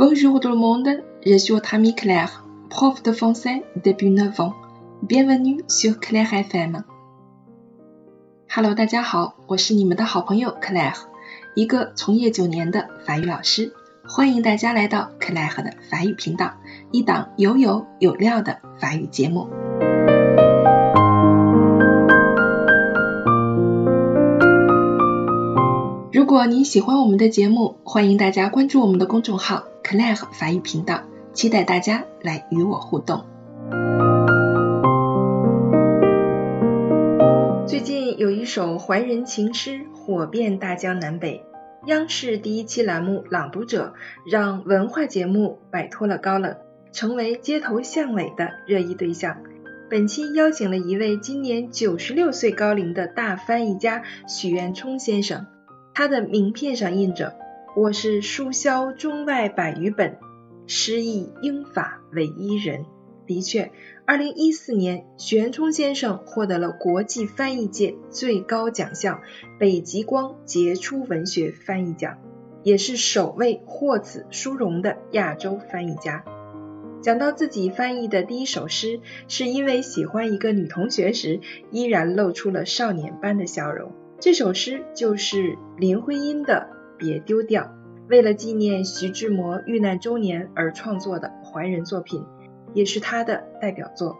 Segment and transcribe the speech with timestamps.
[0.00, 0.88] Bonjour tout le monde,
[1.26, 4.54] je suis Tammy Claire, prof de français depuis 9 ans.
[5.02, 6.84] Bienvenue sur Claire FM.
[8.48, 10.96] Hello，大家好，我是你们的好朋友 Claire，
[11.54, 13.74] 一个从业九年的法语老师。
[14.08, 16.54] 欢迎大家来到 Claire 的法语频道，
[16.92, 19.50] 一档有有有料的法语节目。
[26.10, 31.02] 如果您喜欢我们的节目，欢迎大家关注我们的公众号 “Claire 法语频道”，
[31.32, 33.24] 期待大家来与我互动。
[37.66, 41.44] 最近有一首怀人情诗火遍大江南北，
[41.86, 43.94] 央视第一期栏目《朗读者》
[44.30, 46.56] 让文化节目摆脱了高冷，
[46.92, 49.36] 成为街头巷尾的热议对象。
[49.88, 55.46] 本期邀请了一位今年九十六岁高龄的大翻译家许渊冲先生。
[55.94, 57.34] 他的名片上印着
[57.76, 60.18] “我是书销中外百余本，
[60.66, 62.84] 诗意英法唯一人”。
[63.26, 63.70] 的确，
[64.04, 69.20] 二零一四年，许渊冲先生获得了国际翻译界最高奖项——
[69.60, 72.18] 北极光杰出文学翻译奖，
[72.64, 76.24] 也是首位获此殊荣的亚洲翻译家。
[77.00, 83.92] 讲到自己翻译的第一首诗，是因为喜欢一个女同学时，依然露出了少年般的笑容。
[84.18, 86.68] 这首诗就是林徽因的
[87.00, 87.62] 《别丢掉》，
[88.10, 92.22] 为了纪念徐志摩遇难周年而创作的怀人作品，
[92.74, 94.18] 也是他的代表作。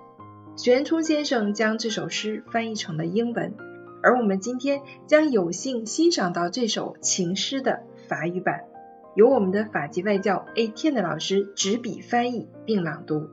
[0.57, 3.55] 许渊冲先生将这首诗翻译成了英文，
[4.03, 8.65] 而我们今天将有幸欣赏到这首情诗的法语版，
[9.15, 13.29] 由我们的法籍外教 A t n 的老师执笔翻译并朗读。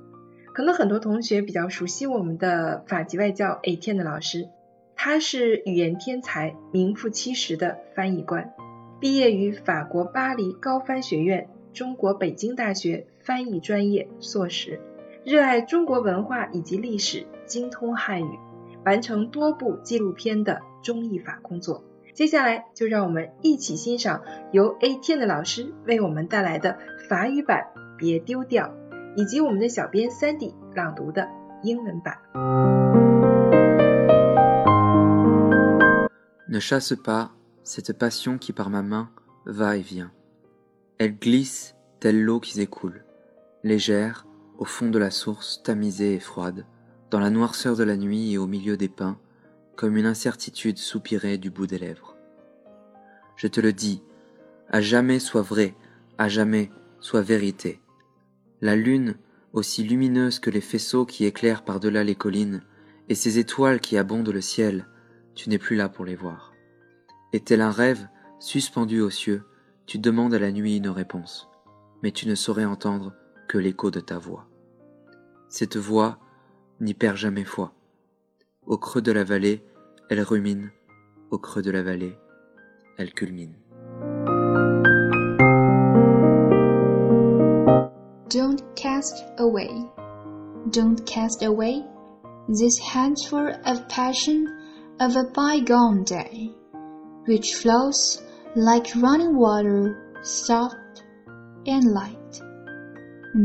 [0.53, 4.49] 可能很多同学比较熟悉我们的法籍外教 A t n 的老师。
[4.99, 8.51] 他是语言天才、名副其实的翻译官，
[8.99, 14.79] 毕业于法国巴黎高翻学院、中国北京大学翻译专业硕士，
[15.23, 18.39] 热爱中国文化以及历史，精通汉语，
[18.83, 21.83] 完成多部纪录片的中译法工作。
[22.15, 26.75] 接下来就让我们一起欣赏由 A t n 的老师为我们带来的
[27.07, 28.65] 法语版《别丢掉》，
[29.15, 31.27] 以及我们的小编 Sandy 朗读的
[31.61, 32.17] 英文版。
[36.49, 37.36] Ne chasse pas
[37.67, 39.09] cette passion qui par ma main
[39.45, 40.13] va et vient.
[40.99, 43.03] Elle glisse telle l'eau qui s'écoule,
[43.61, 44.25] légère,
[44.57, 46.65] au fond de la source, tamisée et froide,
[47.11, 49.19] dans la noirceur de la nuit et au milieu des pins,
[49.75, 52.15] comme une incertitude soupirée du bout des lèvres.
[53.35, 54.01] Je te le dis,
[54.69, 55.75] à jamais sois vrai,
[56.17, 57.81] à jamais sois vérité.
[58.61, 59.15] La lune,
[59.51, 62.63] aussi lumineuse que les faisceaux qui éclairent par-delà les collines,
[63.09, 64.87] et ces étoiles qui abondent le ciel,
[65.35, 66.53] tu n'es plus là pour les voir.
[67.33, 68.07] Et tel un rêve,
[68.39, 69.43] suspendu aux cieux,
[69.85, 71.49] tu demandes à la nuit une réponse,
[72.03, 73.13] mais tu ne saurais entendre
[73.47, 74.47] que l'écho de ta voix.
[75.49, 76.19] Cette voix
[76.81, 77.73] n'y perd jamais foi.
[78.65, 79.63] Au creux de la vallée,
[80.09, 80.71] elle rumine,
[81.31, 82.17] au creux de la vallée,
[82.97, 83.55] elle culmine.
[88.29, 89.69] Don't cast away,
[90.71, 91.81] don't cast away
[92.49, 94.45] this handful of passion
[94.99, 96.51] of a bygone day,
[97.27, 98.23] which flows
[98.55, 101.03] like running water, soft
[101.65, 102.41] and light,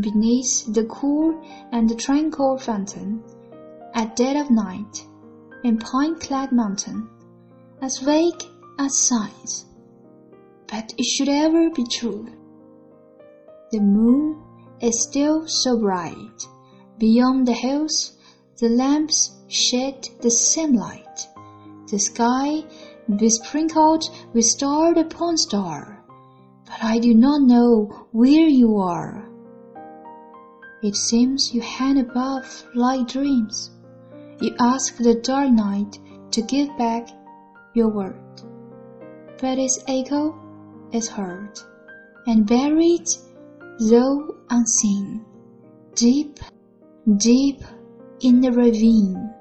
[0.00, 1.40] beneath the cool
[1.72, 3.22] and tranquil fountain,
[3.94, 5.06] at dead of night,
[5.64, 7.08] in pine-clad mountain,
[7.82, 8.44] as vague
[8.78, 9.66] as signs.
[10.68, 12.26] But it should ever be true.
[13.72, 14.42] The moon
[14.80, 16.46] is still so bright.
[16.98, 18.16] Beyond the hills,
[18.58, 21.28] the lamps shed the same light
[21.92, 22.64] the sky
[23.08, 26.04] besprinkled with star upon star,
[26.64, 29.28] but I do not know where you are.
[30.82, 33.70] It seems you hang above like dreams.
[34.40, 35.98] You ask the dark night
[36.32, 37.08] to give back
[37.74, 38.42] your word,
[39.40, 40.34] but its echo
[40.92, 41.58] is heard
[42.26, 43.08] and buried,
[43.78, 45.24] though unseen,
[45.94, 46.38] deep,
[47.16, 47.62] deep
[48.20, 49.32] in the ravine.